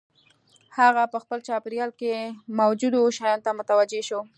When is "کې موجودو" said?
1.99-3.01